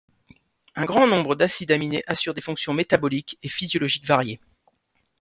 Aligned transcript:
Un 0.73 0.85
grand 0.85 1.05
nombre 1.05 1.35
d'acides 1.35 1.69
aminés 1.71 2.01
assurent 2.07 2.33
des 2.33 2.41
fonctions 2.41 2.73
métaboliques 2.73 3.37
et 3.43 3.49
physiologiques 3.49 4.07
variées. 4.07 4.39